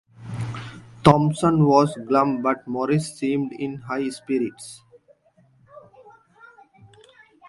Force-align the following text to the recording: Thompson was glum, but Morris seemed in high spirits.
Thompson 1.03 1.63
was 1.67 1.95
glum, 2.07 2.41
but 2.41 2.67
Morris 2.67 3.15
seemed 3.19 3.51
in 3.53 3.75
high 3.81 4.09
spirits. 4.09 4.81